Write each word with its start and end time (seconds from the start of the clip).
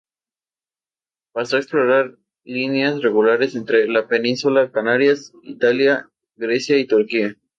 Pasó 1.31 1.57
a 1.57 1.59
explotar 1.59 2.15
líneas 2.43 3.03
regulares 3.03 3.53
entre 3.53 3.87
la 3.87 4.07
Península 4.07 4.63
y 4.63 4.71
Canarias, 4.71 5.31
Italia, 5.43 6.09
Grecia 6.35 6.79
y 6.79 6.87
Turquía. 6.87 7.37